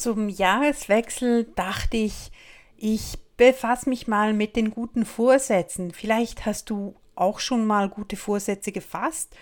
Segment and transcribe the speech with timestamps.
[0.00, 2.32] Zum Jahreswechsel dachte ich,
[2.78, 5.90] ich befasse mich mal mit den guten Vorsätzen.
[5.92, 9.36] Vielleicht hast du auch schon mal gute Vorsätze gefasst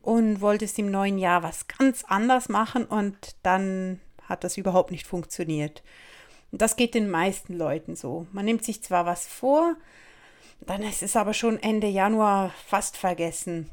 [0.00, 5.06] und wolltest im neuen Jahr was ganz anders machen und dann hat das überhaupt nicht
[5.06, 5.82] funktioniert.
[6.52, 8.26] Und das geht den meisten Leuten so.
[8.32, 9.76] Man nimmt sich zwar was vor,
[10.62, 13.68] dann ist es aber schon Ende Januar fast vergessen.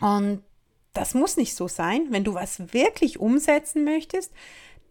[0.00, 0.42] Und
[0.92, 2.08] das muss nicht so sein.
[2.10, 4.32] Wenn du was wirklich umsetzen möchtest,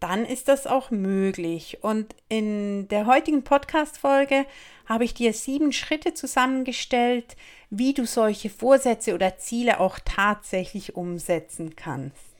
[0.00, 1.78] dann ist das auch möglich.
[1.82, 4.46] Und in der heutigen Podcast-Folge
[4.86, 7.36] habe ich dir sieben Schritte zusammengestellt,
[7.70, 12.36] wie du solche Vorsätze oder Ziele auch tatsächlich umsetzen kannst.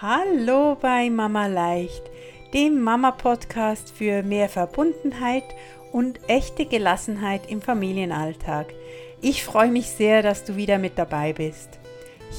[0.00, 2.02] Hallo bei Mama Leicht,
[2.54, 5.44] dem Mama-Podcast für mehr Verbundenheit
[5.92, 8.72] und echte Gelassenheit im Familienalltag.
[9.20, 11.81] Ich freue mich sehr, dass du wieder mit dabei bist.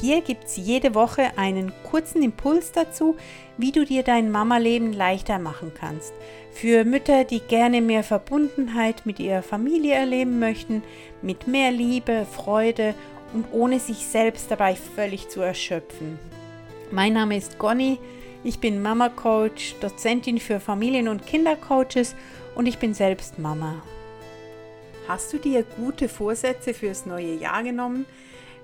[0.01, 3.15] Hier gibt es jede Woche einen kurzen Impuls dazu,
[3.57, 6.13] wie du dir dein Mama-Leben leichter machen kannst.
[6.51, 10.83] Für Mütter, die gerne mehr Verbundenheit mit ihrer Familie erleben möchten,
[11.21, 12.95] mit mehr Liebe, Freude
[13.33, 16.19] und ohne sich selbst dabei völlig zu erschöpfen.
[16.91, 17.99] Mein Name ist Conny,
[18.43, 22.15] ich bin Mama-Coach, Dozentin für Familien- und Kindercoaches
[22.55, 23.81] und ich bin selbst Mama.
[25.07, 28.05] Hast du dir gute Vorsätze fürs neue Jahr genommen?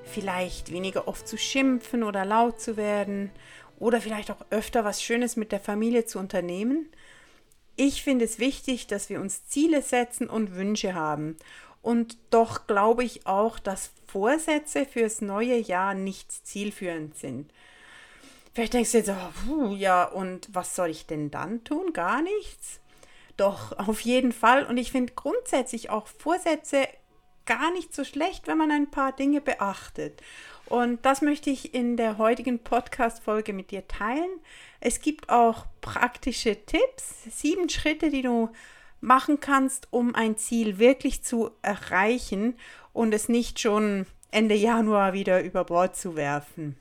[0.09, 3.31] Vielleicht weniger oft zu schimpfen oder laut zu werden
[3.79, 6.89] oder vielleicht auch öfter was Schönes mit der Familie zu unternehmen.
[7.75, 11.37] Ich finde es wichtig, dass wir uns Ziele setzen und Wünsche haben.
[11.81, 17.51] Und doch glaube ich auch, dass Vorsätze fürs neue Jahr nicht zielführend sind.
[18.53, 19.11] Vielleicht denkst du jetzt,
[19.49, 21.93] oh, ja, und was soll ich denn dann tun?
[21.93, 22.79] Gar nichts?
[23.37, 24.65] Doch, auf jeden Fall.
[24.65, 26.85] Und ich finde grundsätzlich auch Vorsätze
[27.49, 30.21] gar nicht so schlecht, wenn man ein paar Dinge beachtet.
[30.67, 34.29] Und das möchte ich in der heutigen Podcast-Folge mit dir teilen.
[34.79, 38.49] Es gibt auch praktische Tipps, sieben Schritte, die du
[39.01, 42.55] machen kannst, um ein Ziel wirklich zu erreichen
[42.93, 46.77] und es nicht schon Ende Januar wieder über Bord zu werfen.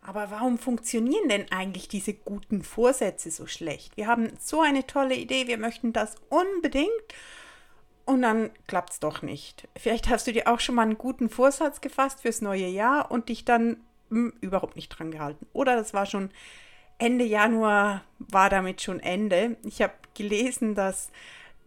[0.00, 3.96] Aber warum funktionieren denn eigentlich diese guten Vorsätze so schlecht?
[3.96, 6.88] Wir haben so eine tolle Idee, wir möchten das unbedingt
[8.08, 9.68] und dann klappt es doch nicht.
[9.76, 13.28] Vielleicht hast du dir auch schon mal einen guten Vorsatz gefasst fürs neue Jahr und
[13.28, 13.76] dich dann
[14.08, 15.46] mh, hm, überhaupt nicht dran gehalten.
[15.52, 16.30] Oder das war schon
[16.96, 19.58] Ende Januar, war damit schon Ende.
[19.62, 21.10] Ich habe gelesen, dass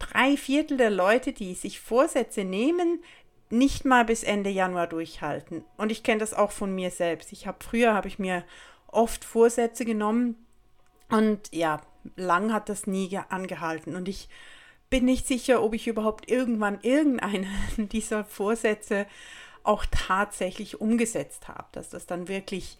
[0.00, 3.04] drei Viertel der Leute, die sich Vorsätze nehmen,
[3.48, 5.64] nicht mal bis Ende Januar durchhalten.
[5.76, 7.30] Und ich kenne das auch von mir selbst.
[7.30, 8.42] Ich habe früher habe ich mir
[8.88, 10.44] oft Vorsätze genommen
[11.08, 11.82] und ja,
[12.16, 13.94] lang hat das nie angehalten.
[13.94, 14.28] Und ich
[14.92, 17.48] bin nicht sicher, ob ich überhaupt irgendwann irgendeinen
[17.88, 19.06] dieser Vorsätze
[19.62, 22.76] auch tatsächlich umgesetzt habe, dass das dann wirklich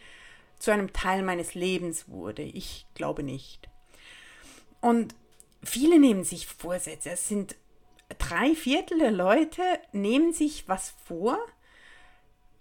[0.59, 2.43] zu einem Teil meines Lebens wurde.
[2.43, 3.71] Ich glaube nicht.
[4.83, 5.15] Und
[5.65, 7.13] viele nehmen sich Vorsätze.
[7.13, 7.57] Es sind
[8.19, 9.63] drei Viertel der Leute
[9.93, 11.39] nehmen sich was vor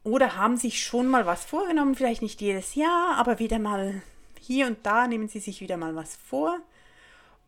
[0.05, 4.01] oder haben sich schon mal was vorgenommen, vielleicht nicht jedes Jahr, aber wieder mal
[4.39, 6.57] hier und da nehmen sie sich wieder mal was vor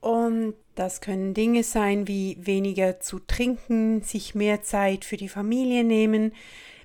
[0.04, 5.86] und das können Dinge sein wie weniger zu trinken, sich mehr Zeit für die Familie
[5.86, 6.34] nehmen,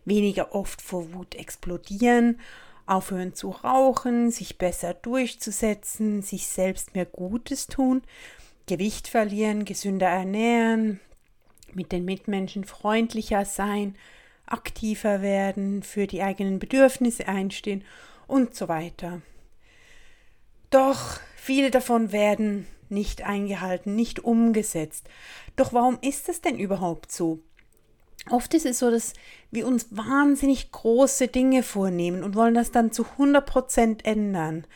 [0.04, 2.38] weniger oft vor Wut explodieren,
[2.86, 8.02] aufhören zu rauchen, sich besser durchzusetzen, sich selbst mehr Gutes tun,
[8.66, 11.00] Gewicht verlieren, gesünder ernähren,
[11.72, 13.96] mit den Mitmenschen freundlicher sein,
[14.46, 17.82] aktiver werden, für die eigenen Bedürfnisse einstehen
[18.28, 19.22] und so weiter.
[20.70, 25.08] Doch viele davon werden nicht eingehalten, nicht umgesetzt.
[25.56, 27.40] Doch warum ist es denn überhaupt so?
[28.30, 29.14] Oft ist es so, dass
[29.50, 34.66] wir uns wahnsinnig große Dinge vornehmen und wollen das dann zu 100% ändern.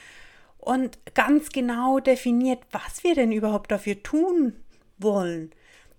[0.59, 4.55] Und ganz genau definiert, was wir denn überhaupt dafür tun
[4.99, 5.51] wollen,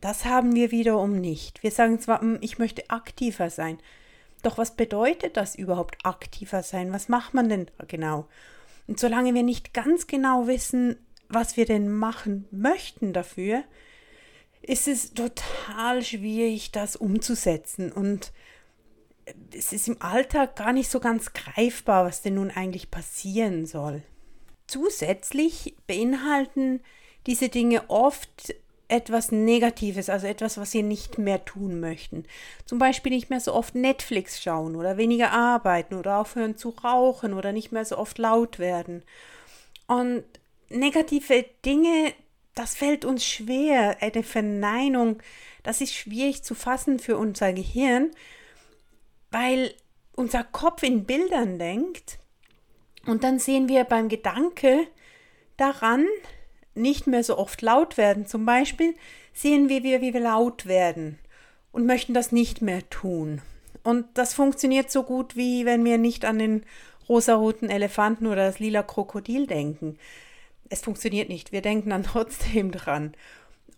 [0.02, 1.64] das haben wir wiederum nicht.
[1.64, 3.78] Wir sagen zwar, hm, ich möchte aktiver sein.
[4.42, 6.92] Doch was bedeutet das überhaupt aktiver sein?
[6.92, 8.28] Was macht man denn genau?
[8.88, 10.98] Und solange wir nicht ganz genau wissen,
[11.34, 13.64] was wir denn machen möchten dafür,
[14.62, 17.92] ist es total schwierig, das umzusetzen.
[17.92, 18.32] Und
[19.56, 24.04] es ist im Alltag gar nicht so ganz greifbar, was denn nun eigentlich passieren soll.
[24.68, 26.82] Zusätzlich beinhalten
[27.28, 28.56] diese Dinge oft
[28.88, 32.26] etwas Negatives, also etwas, was sie nicht mehr tun möchten.
[32.66, 37.34] Zum Beispiel nicht mehr so oft Netflix schauen oder weniger arbeiten oder aufhören zu rauchen
[37.34, 39.04] oder nicht mehr so oft laut werden.
[39.88, 40.24] Und
[40.70, 42.14] negative Dinge,
[42.56, 43.98] das fällt uns schwer.
[44.02, 45.22] Eine Verneinung,
[45.64, 48.12] das ist schwierig zu fassen für unser Gehirn,
[49.32, 49.74] weil
[50.16, 52.20] unser Kopf in Bildern denkt
[53.06, 54.88] und dann sehen wir beim Gedanke
[55.58, 56.06] daran,
[56.76, 58.26] nicht mehr so oft laut werden.
[58.26, 58.96] Zum Beispiel
[59.34, 61.20] sehen wir, wie wir laut werden
[61.72, 63.42] und möchten das nicht mehr tun.
[63.84, 66.66] Und das funktioniert so gut, wie wenn wir nicht an den
[67.10, 69.98] rosaroten Elefanten oder das lila Krokodil denken.
[70.74, 71.52] Es funktioniert nicht.
[71.52, 73.14] Wir denken dann trotzdem dran.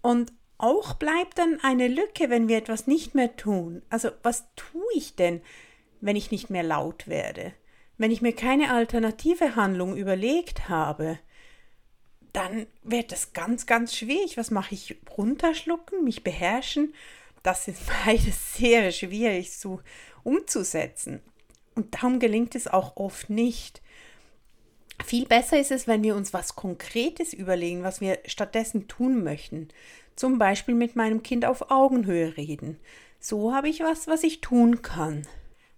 [0.01, 3.81] Und auch bleibt dann eine Lücke, wenn wir etwas nicht mehr tun.
[3.89, 5.41] Also was tue ich denn,
[5.99, 7.51] wenn ich nicht mehr laut werde?
[7.97, 11.19] Wenn ich mir keine alternative Handlung überlegt habe,
[12.31, 14.37] dann wird es ganz, ganz schwierig.
[14.37, 14.95] Was mache ich?
[15.17, 16.93] Runterschlucken, mich beherrschen?
[17.43, 19.81] Das ist beides sehr schwierig zu,
[20.23, 21.19] umzusetzen.
[21.75, 23.81] Und darum gelingt es auch oft nicht.
[25.03, 29.67] Viel besser ist es, wenn wir uns was Konkretes überlegen, was wir stattdessen tun möchten.
[30.15, 32.79] Zum Beispiel mit meinem Kind auf Augenhöhe reden.
[33.19, 35.27] So habe ich was, was ich tun kann.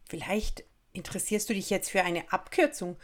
[0.08, 2.98] Vielleicht interessierst du dich jetzt für eine Abkürzung,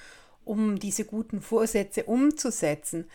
[0.46, 3.10] um diese guten Vorsätze umzusetzen.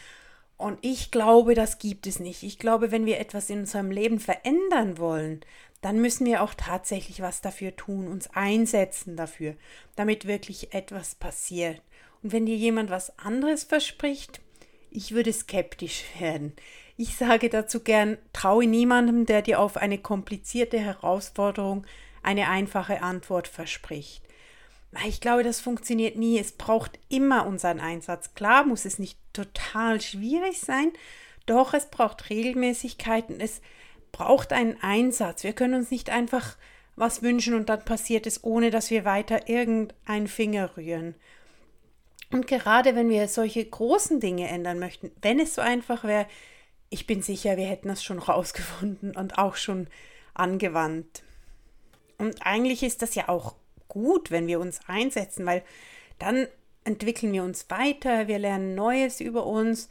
[0.57, 2.43] Und ich glaube, das gibt es nicht.
[2.43, 5.41] Ich glaube, wenn wir etwas in unserem Leben verändern wollen,
[5.81, 9.55] dann müssen wir auch tatsächlich was dafür tun, uns einsetzen dafür,
[9.95, 11.81] damit wirklich etwas passiert.
[12.23, 14.41] Und wenn dir jemand was anderes verspricht,
[14.91, 16.53] ich würde skeptisch werden.
[16.97, 21.87] Ich sage dazu gern, traue niemandem, der dir auf eine komplizierte Herausforderung
[22.23, 24.23] eine einfache Antwort verspricht.
[25.07, 26.39] Ich glaube, das funktioniert nie.
[26.39, 28.35] Es braucht immer unseren Einsatz.
[28.35, 30.93] Klar muss es nicht total schwierig sein,
[31.47, 33.39] doch es braucht Regelmäßigkeiten.
[33.39, 33.61] Es
[34.11, 35.45] braucht einen Einsatz.
[35.45, 36.57] Wir können uns nicht einfach
[36.97, 41.15] was wünschen und dann passiert es, ohne dass wir weiter irgendeinen Finger rühren.
[42.31, 46.27] Und gerade wenn wir solche großen Dinge ändern möchten, wenn es so einfach wäre,
[46.91, 49.89] ich bin sicher, wir hätten das schon rausgefunden und auch schon
[50.35, 51.23] angewandt.
[52.19, 53.55] Und eigentlich ist das ja auch
[53.89, 55.63] gut, wenn wir uns einsetzen, weil
[56.19, 56.47] dann
[56.85, 59.89] entwickeln wir uns weiter, wir lernen Neues über uns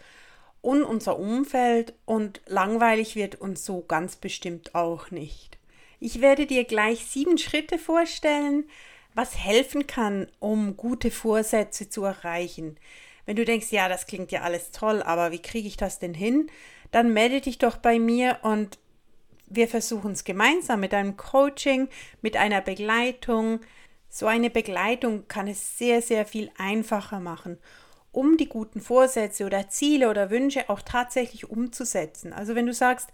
[0.61, 5.57] und unser Umfeld und langweilig wird uns so ganz bestimmt auch nicht.
[5.99, 8.65] Ich werde dir gleich sieben Schritte vorstellen,
[9.17, 12.77] was helfen kann, um gute Vorsätze zu erreichen.
[13.25, 16.13] Wenn du denkst, ja, das klingt ja alles toll, aber wie kriege ich das denn
[16.13, 16.51] hin?
[16.91, 18.77] Dann melde dich doch bei mir und
[19.47, 21.89] wir versuchen es gemeinsam mit einem Coaching,
[22.21, 23.61] mit einer Begleitung.
[24.07, 27.57] So eine Begleitung kann es sehr, sehr viel einfacher machen
[28.13, 32.33] um die guten Vorsätze oder Ziele oder Wünsche auch tatsächlich umzusetzen.
[32.33, 33.09] Also wenn du sagst,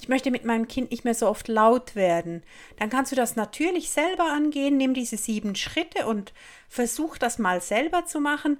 [0.00, 2.42] ich möchte mit meinem Kind nicht mehr so oft laut werden,
[2.78, 6.32] dann kannst du das natürlich selber angehen, nimm diese sieben Schritte und
[6.68, 8.58] versuch das mal selber zu machen.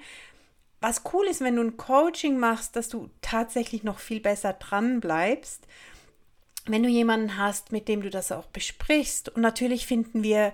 [0.81, 5.00] Was cool ist, wenn du ein Coaching machst, dass du tatsächlich noch viel besser dran
[5.00, 5.66] bleibst.
[6.66, 9.31] Wenn du jemanden hast, mit dem du das auch besprichst.
[9.31, 10.52] Und natürlich finden wir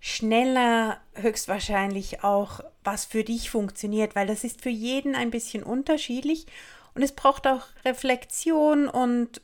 [0.00, 6.46] schneller höchstwahrscheinlich auch, was für dich funktioniert, weil das ist für jeden ein bisschen unterschiedlich
[6.94, 9.40] und es braucht auch Reflexion und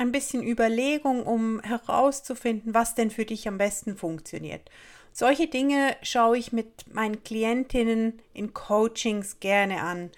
[0.00, 4.70] ein bisschen Überlegung, um herauszufinden, was denn für dich am besten funktioniert.
[5.12, 10.10] Solche Dinge schaue ich mit meinen Klientinnen in Coachings gerne an.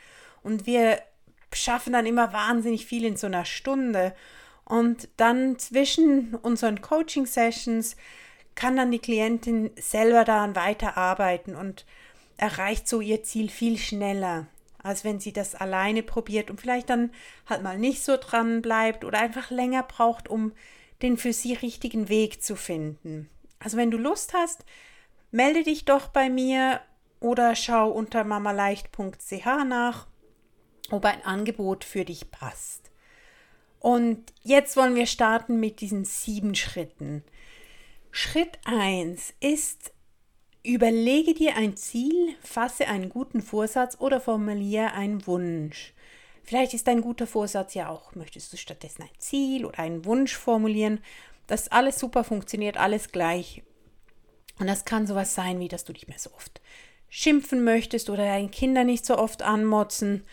[0.45, 1.03] Und wir
[1.53, 4.15] schaffen dann immer wahnsinnig viel in so einer Stunde.
[4.65, 7.97] Und dann zwischen unseren Coaching-Sessions
[8.55, 11.87] kann dann die Klientin selber daran weiterarbeiten und
[12.37, 14.47] erreicht so ihr Ziel viel schneller,
[14.83, 17.11] als wenn sie das alleine probiert und vielleicht dann
[17.47, 20.53] halt mal nicht so dran bleibt oder einfach länger braucht, um
[21.03, 23.29] den für sie richtigen Weg zu finden.
[23.59, 24.65] Also wenn du Lust hast,
[25.31, 26.81] melde dich doch bei mir
[27.21, 30.07] oder schau unter mamaleicht.ch nach,
[30.91, 32.91] ob ein Angebot für dich passt.
[33.79, 37.25] Und jetzt wollen wir starten mit diesen sieben Schritten.
[38.13, 39.93] Schritt 1 ist,
[40.65, 45.93] überlege dir ein Ziel, fasse einen guten Vorsatz oder formuliere einen Wunsch.
[46.45, 50.37] Vielleicht ist dein guter Vorsatz ja auch, möchtest du stattdessen ein Ziel oder einen Wunsch
[50.37, 51.01] formulieren,
[51.47, 53.63] dass alles super funktioniert, alles gleich.
[54.59, 56.61] Und das kann sowas sein, wie dass du nicht mehr so oft
[57.09, 60.25] schimpfen möchtest oder deine Kinder nicht so oft anmotzen.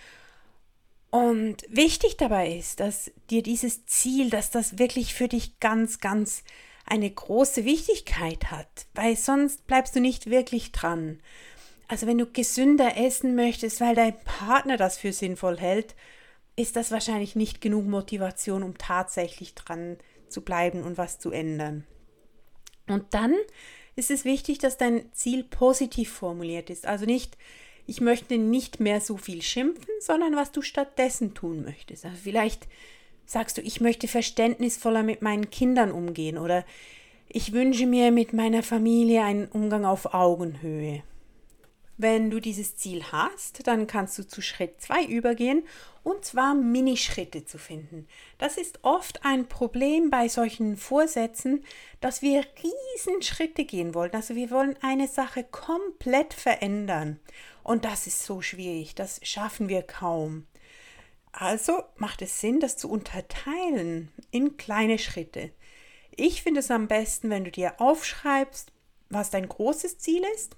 [1.11, 6.43] Und wichtig dabei ist, dass dir dieses Ziel, dass das wirklich für dich ganz, ganz
[6.89, 11.19] eine große Wichtigkeit hat, weil sonst bleibst du nicht wirklich dran.
[11.87, 15.95] Also wenn du gesünder essen möchtest, weil dein Partner das für sinnvoll hält,
[16.55, 21.85] ist das wahrscheinlich nicht genug Motivation, um tatsächlich dran zu bleiben und was zu ändern.
[22.87, 23.35] Und dann
[23.95, 26.85] ist es wichtig, dass dein Ziel positiv formuliert ist.
[26.85, 27.37] Also nicht,
[27.85, 32.05] ich möchte nicht mehr so viel schimpfen, sondern was du stattdessen tun möchtest.
[32.05, 32.67] Also vielleicht
[33.29, 36.65] sagst du, ich möchte verständnisvoller mit meinen Kindern umgehen oder
[37.27, 41.03] ich wünsche mir mit meiner Familie einen Umgang auf Augenhöhe.
[41.95, 45.63] Wenn du dieses Ziel hast, dann kannst du zu Schritt 2 übergehen
[46.01, 48.07] und zwar Minischritte zu finden.
[48.39, 51.63] Das ist oft ein Problem bei solchen Vorsätzen,
[52.01, 54.13] dass wir Riesenschritte gehen wollen.
[54.13, 57.19] Also wir wollen eine Sache komplett verändern.
[57.61, 60.47] Und das ist so schwierig, das schaffen wir kaum.
[61.31, 65.51] Also macht es Sinn, das zu unterteilen in kleine Schritte.
[66.15, 68.71] Ich finde es am besten, wenn du dir aufschreibst,
[69.09, 70.55] was dein großes Ziel ist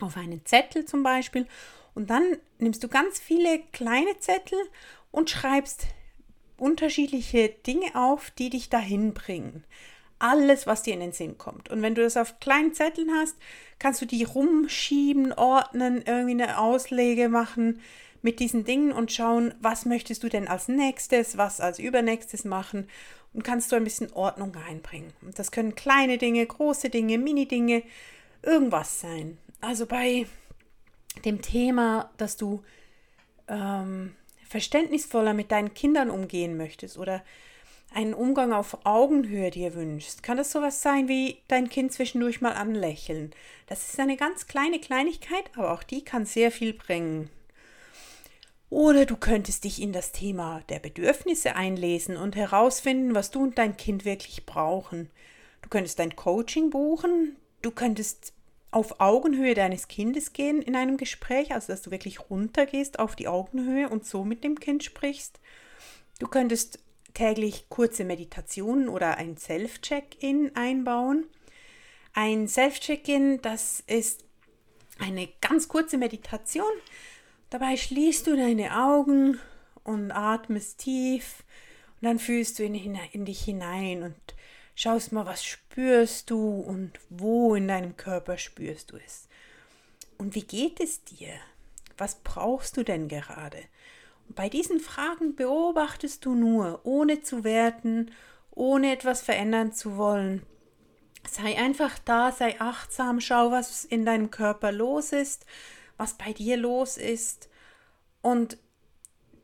[0.00, 1.46] auf einen Zettel zum Beispiel.
[1.94, 4.58] Und dann nimmst du ganz viele kleine Zettel
[5.10, 5.86] und schreibst
[6.56, 9.64] unterschiedliche Dinge auf, die dich dahin bringen.
[10.20, 11.70] Alles, was dir in den Sinn kommt.
[11.70, 13.36] Und wenn du das auf kleinen Zetteln hast,
[13.78, 17.80] kannst du die rumschieben, ordnen, irgendwie eine Auslege machen
[18.22, 22.88] mit diesen Dingen und schauen, was möchtest du denn als nächstes, was als übernächstes machen
[23.32, 25.12] und kannst du ein bisschen Ordnung reinbringen.
[25.22, 27.82] Und das können kleine Dinge, große Dinge, Mini-Dinge,
[28.42, 30.26] irgendwas sein also bei
[31.24, 32.62] dem Thema, dass du
[33.48, 34.14] ähm,
[34.48, 37.24] verständnisvoller mit deinen Kindern umgehen möchtest oder
[37.92, 42.52] einen Umgang auf Augenhöhe dir wünschst, kann das sowas sein wie dein Kind zwischendurch mal
[42.52, 43.32] anlächeln.
[43.66, 47.30] Das ist eine ganz kleine Kleinigkeit, aber auch die kann sehr viel bringen.
[48.70, 53.56] Oder du könntest dich in das Thema der Bedürfnisse einlesen und herausfinden, was du und
[53.56, 55.10] dein Kind wirklich brauchen.
[55.62, 58.32] Du könntest dein Coaching buchen, du könntest
[58.70, 63.28] auf Augenhöhe deines Kindes gehen in einem Gespräch, also dass du wirklich runtergehst auf die
[63.28, 65.40] Augenhöhe und so mit dem Kind sprichst.
[66.18, 66.78] Du könntest
[67.14, 71.24] täglich kurze Meditationen oder ein Self-Check-In einbauen.
[72.12, 74.24] Ein Self-Check-In, das ist
[74.98, 76.70] eine ganz kurze Meditation.
[77.50, 79.40] Dabei schließt du deine Augen
[79.82, 81.44] und atmest tief
[82.00, 82.74] und dann fühlst du in,
[83.12, 84.14] in dich hinein und
[84.74, 89.28] schaust mal, was spürst du und wo in deinem Körper spürst du es.
[90.18, 91.32] Und wie geht es dir?
[91.96, 93.58] Was brauchst du denn gerade?
[94.28, 98.10] Und bei diesen Fragen beobachtest du nur, ohne zu werten,
[98.50, 100.42] ohne etwas verändern zu wollen.
[101.28, 105.46] Sei einfach da, sei achtsam, schau, was in deinem Körper los ist,
[105.98, 107.50] was bei dir los ist
[108.22, 108.56] und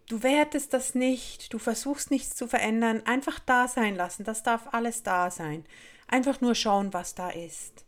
[0.06, 4.74] Du wertest das nicht, du versuchst nichts zu verändern, einfach da sein lassen, das darf
[4.74, 5.64] alles da sein.
[6.06, 7.86] Einfach nur schauen, was da ist.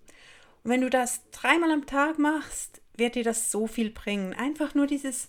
[0.65, 4.33] Und wenn du das dreimal am Tag machst, wird dir das so viel bringen.
[4.33, 5.29] Einfach nur dieses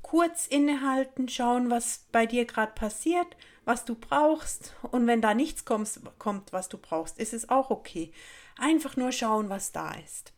[0.00, 4.74] kurz innehalten, schauen, was bei dir gerade passiert, was du brauchst.
[4.90, 8.10] Und wenn da nichts kommt, kommt, was du brauchst, ist es auch okay.
[8.56, 10.32] Einfach nur schauen, was da ist.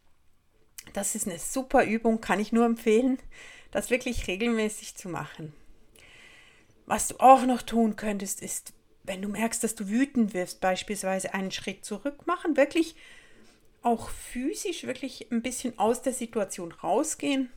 [0.93, 3.19] Das ist eine super Übung, kann ich nur empfehlen,
[3.71, 5.53] das wirklich regelmäßig zu machen.
[6.87, 8.73] Was du auch noch tun könntest, ist,
[9.05, 12.95] wenn du merkst, dass du wütend wirst, beispielsweise einen Schritt zurück machen, wirklich
[13.83, 17.51] auch physisch wirklich ein bisschen aus der Situation rausgehen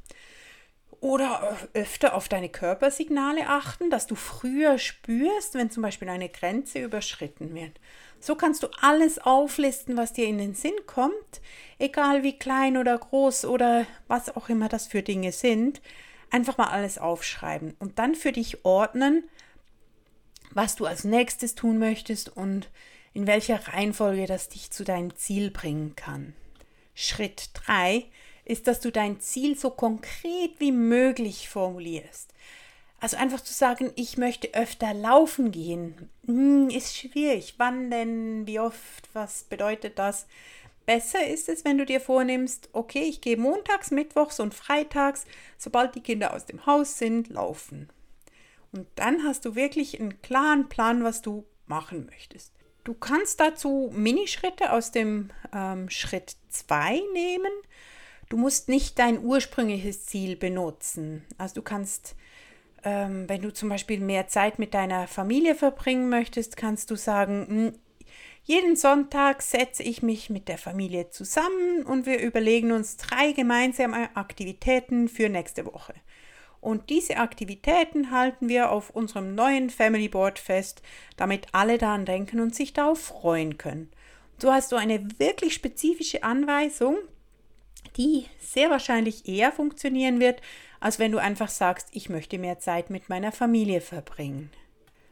[1.01, 6.79] oder öfter auf deine Körpersignale achten, dass du früher spürst, wenn zum Beispiel eine Grenze
[6.79, 7.79] überschritten wird.
[8.19, 11.41] So kannst du alles auflisten, was dir in den Sinn kommt,
[11.79, 15.81] egal wie klein oder groß oder was auch immer das für Dinge sind
[16.31, 19.29] einfach mal alles aufschreiben und dann für dich ordnen,
[20.51, 22.69] was du als nächstes tun möchtest und
[23.13, 26.33] in welcher Reihenfolge das dich zu deinem Ziel bringen kann.
[26.95, 28.05] Schritt 3
[28.51, 32.33] ist, dass du dein Ziel so konkret wie möglich formulierst.
[32.99, 37.55] Also einfach zu sagen, ich möchte öfter laufen gehen, hm, ist schwierig.
[37.57, 38.45] Wann denn?
[38.45, 39.09] Wie oft?
[39.13, 40.27] Was bedeutet das?
[40.85, 45.25] Besser ist es, wenn du dir vornimmst, okay, ich gehe montags, mittwochs und freitags,
[45.57, 47.89] sobald die Kinder aus dem Haus sind, laufen.
[48.71, 52.51] Und dann hast du wirklich einen klaren Plan, was du machen möchtest.
[52.83, 57.51] Du kannst dazu Minischritte aus dem ähm, Schritt 2 nehmen.
[58.31, 61.25] Du musst nicht dein ursprüngliches Ziel benutzen.
[61.37, 62.15] Also du kannst,
[62.81, 67.45] ähm, wenn du zum Beispiel mehr Zeit mit deiner Familie verbringen möchtest, kannst du sagen,
[67.49, 67.73] hm,
[68.43, 74.15] jeden Sonntag setze ich mich mit der Familie zusammen und wir überlegen uns drei gemeinsame
[74.15, 75.93] Aktivitäten für nächste Woche.
[76.61, 80.81] Und diese Aktivitäten halten wir auf unserem neuen Family Board fest,
[81.17, 83.91] damit alle daran denken und sich darauf freuen können.
[84.37, 86.97] So hast du eine wirklich spezifische Anweisung,
[87.97, 90.41] die sehr wahrscheinlich eher funktionieren wird,
[90.79, 94.49] als wenn du einfach sagst, ich möchte mehr Zeit mit meiner Familie verbringen.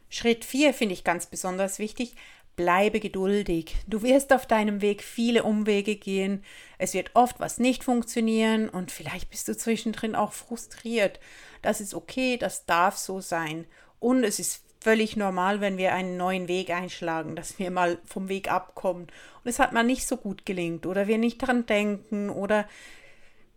[0.08, 2.14] Schritt 4 finde ich ganz besonders wichtig.
[2.56, 3.76] Bleibe geduldig.
[3.86, 6.44] Du wirst auf deinem Weg viele Umwege gehen.
[6.78, 11.20] Es wird oft was nicht funktionieren und vielleicht bist du zwischendrin auch frustriert.
[11.62, 13.66] Das ist okay, das darf so sein.
[14.00, 18.28] Und es ist völlig normal, wenn wir einen neuen Weg einschlagen, dass wir mal vom
[18.28, 22.30] Weg abkommen und es hat mal nicht so gut gelingt oder wir nicht daran denken
[22.30, 22.66] oder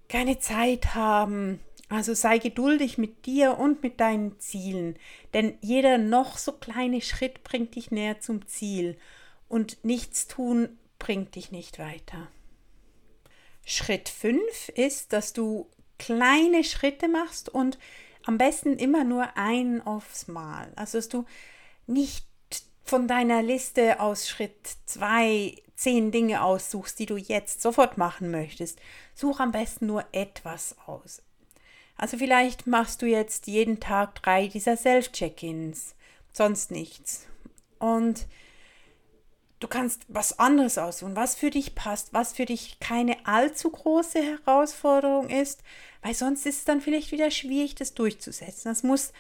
[0.09, 1.59] keine Zeit haben.
[1.89, 4.97] Also sei geduldig mit dir und mit deinen Zielen,
[5.33, 8.97] denn jeder noch so kleine Schritt bringt dich näher zum Ziel
[9.47, 12.27] und nichts tun bringt dich nicht weiter.
[13.65, 17.77] Schritt 5 ist, dass du kleine Schritte machst und
[18.25, 20.71] am besten immer nur einen aufs Mal.
[20.75, 21.25] Also dass du
[21.87, 22.25] nicht
[22.83, 28.79] von deiner Liste aus Schritt 2 zehn Dinge aussuchst, die du jetzt sofort machen möchtest.
[29.15, 31.21] Such am besten nur etwas aus.
[31.97, 35.95] Also vielleicht machst du jetzt jeden Tag drei dieser Self-Check-ins,
[36.31, 37.27] sonst nichts.
[37.79, 38.27] Und
[39.63, 44.19] Du kannst was anderes aussuchen, was für dich passt, was für dich keine allzu große
[44.21, 45.63] Herausforderung ist,
[46.01, 48.69] weil sonst ist es dann vielleicht wieder schwierig, das durchzusetzen.
[48.69, 49.13] Das muss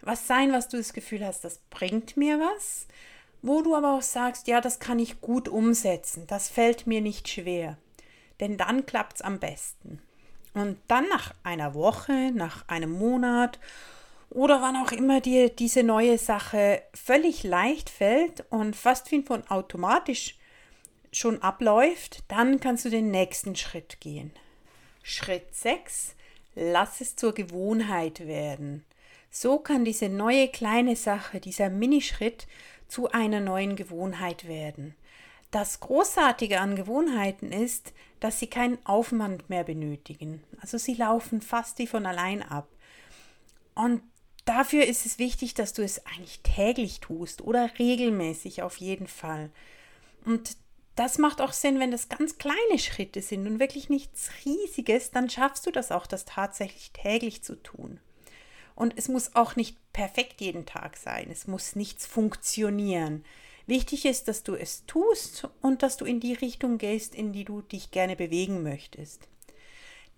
[0.00, 2.88] was sein, was du das Gefühl hast, das bringt mir was,
[3.40, 7.28] wo du aber auch sagst, ja, das kann ich gut umsetzen, das fällt mir nicht
[7.28, 7.78] schwer.
[8.40, 10.02] Denn dann klappt es am besten.
[10.54, 13.60] Und dann nach einer Woche, nach einem Monat
[14.30, 19.46] oder wann auch immer dir diese neue Sache völlig leicht fällt und fast wie von
[19.48, 20.36] automatisch
[21.12, 24.32] schon abläuft, dann kannst du den nächsten Schritt gehen.
[25.02, 26.14] Schritt 6.
[26.54, 28.84] Lass es zur Gewohnheit werden.
[29.30, 32.46] So kann diese neue kleine Sache, dieser Minischritt
[32.88, 34.94] zu einer neuen Gewohnheit werden.
[35.50, 40.42] Das Großartige an Gewohnheiten ist, dass sie keinen Aufwand mehr benötigen.
[40.60, 42.68] Also sie laufen fast wie von allein ab.
[43.74, 44.02] Und
[44.48, 49.50] dafür ist es wichtig, dass du es eigentlich täglich tust oder regelmäßig auf jeden Fall.
[50.24, 50.56] Und
[50.96, 55.30] das macht auch Sinn, wenn das ganz kleine Schritte sind und wirklich nichts Riesiges, dann
[55.30, 58.00] schaffst du das auch, das tatsächlich täglich zu tun.
[58.74, 63.24] Und es muss auch nicht perfekt jeden Tag sein, es muss nichts funktionieren.
[63.66, 67.44] Wichtig ist, dass du es tust und dass du in die Richtung gehst, in die
[67.44, 69.28] du dich gerne bewegen möchtest.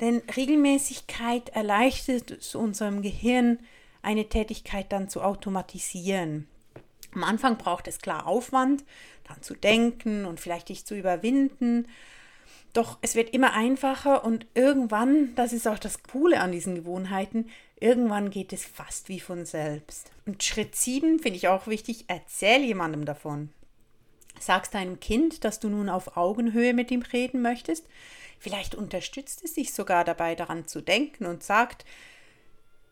[0.01, 3.59] Denn Regelmäßigkeit erleichtert es unserem Gehirn,
[4.03, 6.49] eine Tätigkeit dann zu automatisieren.
[7.13, 8.85] Am Anfang braucht es klar Aufwand,
[9.25, 11.89] dann zu denken und vielleicht dich zu überwinden.
[12.73, 17.51] Doch es wird immer einfacher und irgendwann, das ist auch das Coole an diesen Gewohnheiten,
[17.81, 20.13] irgendwann geht es fast wie von selbst.
[20.25, 23.51] Und Schritt 7 finde ich auch wichtig, erzähl jemandem davon.
[24.39, 27.87] Sagst deinem Kind, dass du nun auf Augenhöhe mit ihm reden möchtest.
[28.39, 31.85] Vielleicht unterstützt es sich sogar dabei, daran zu denken und sagt,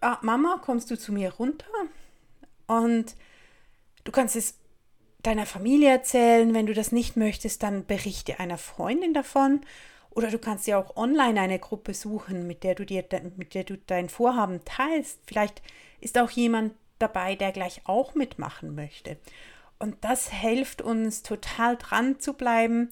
[0.00, 1.66] ah, Mama, kommst du zu mir runter?
[2.66, 3.16] Und
[4.04, 4.54] du kannst es
[5.22, 6.54] deiner Familie erzählen.
[6.54, 9.60] Wenn du das nicht möchtest, dann berichte einer Freundin davon.
[10.10, 13.04] Oder du kannst ja auch online eine Gruppe suchen, mit der du dir,
[13.36, 15.20] mit der du dein Vorhaben teilst.
[15.26, 15.62] Vielleicht
[16.00, 19.16] ist auch jemand dabei, der gleich auch mitmachen möchte.
[19.78, 22.90] Und das hilft uns total dran zu bleiben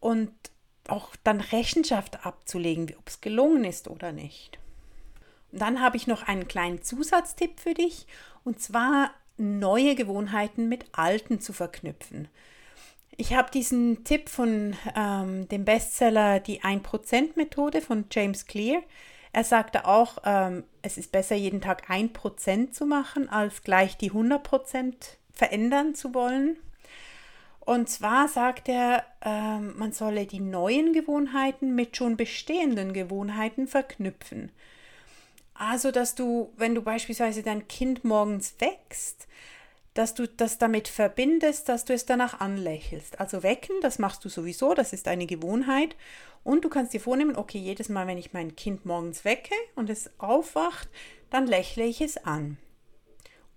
[0.00, 0.32] und
[0.88, 4.58] auch dann Rechenschaft abzulegen, ob es gelungen ist oder nicht.
[5.54, 8.06] Dann habe ich noch einen kleinen Zusatztipp für dich,
[8.44, 12.28] und zwar neue Gewohnheiten mit alten zu verknüpfen.
[13.16, 18.82] Ich habe diesen Tipp von ähm, dem Bestseller Die 1%-Methode von James Clear.
[19.32, 24.10] Er sagte auch, ähm, es ist besser, jeden Tag 1% zu machen, als gleich die
[24.10, 24.94] 100%
[25.32, 26.56] verändern zu wollen.
[27.60, 34.50] Und zwar sagt er, ähm, man solle die neuen Gewohnheiten mit schon bestehenden Gewohnheiten verknüpfen.
[35.54, 39.28] Also, dass du, wenn du beispielsweise dein Kind morgens wächst,
[39.94, 43.20] dass du das damit verbindest, dass du es danach anlächelst.
[43.20, 45.94] Also wecken, das machst du sowieso, das ist eine Gewohnheit.
[46.42, 49.88] Und du kannst dir vornehmen, okay, jedes Mal, wenn ich mein Kind morgens wecke und
[49.88, 50.88] es aufwacht,
[51.30, 52.58] dann lächle ich es an.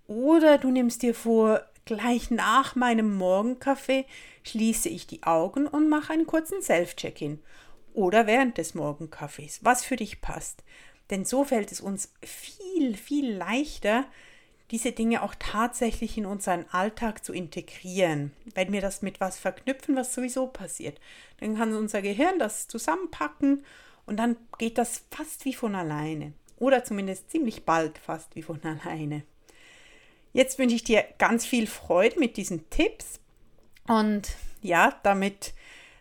[0.06, 4.06] Oder du nimmst dir vor, gleich nach meinem Morgenkaffee
[4.44, 7.40] schließe ich die Augen und mache einen kurzen Self-Check-in.
[7.94, 10.64] Oder während des Morgenkaffees, was für dich passt.
[11.10, 14.06] Denn so fällt es uns viel, viel leichter,
[14.72, 18.34] diese Dinge auch tatsächlich in unseren Alltag zu integrieren.
[18.54, 21.00] Wenn wir das mit was verknüpfen, was sowieso passiert,
[21.40, 23.64] dann kann unser Gehirn das zusammenpacken
[24.06, 26.34] und dann geht das fast wie von alleine.
[26.58, 29.24] Oder zumindest ziemlich bald fast wie von alleine.
[30.34, 33.20] Jetzt wünsche ich dir ganz viel Freude mit diesen Tipps
[33.88, 34.30] und
[34.62, 35.54] ja, damit,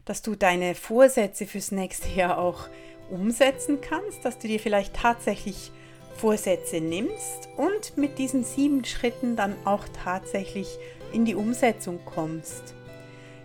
[0.05, 2.69] dass du deine Vorsätze fürs nächste Jahr auch
[3.11, 5.71] umsetzen kannst, dass du dir vielleicht tatsächlich
[6.17, 10.79] Vorsätze nimmst und mit diesen sieben Schritten dann auch tatsächlich
[11.13, 12.75] in die Umsetzung kommst.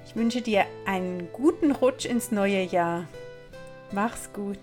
[0.06, 3.08] Ich wünsche dir einen guten Rutsch ins neue Jahr.
[3.92, 4.60] Mach's gut.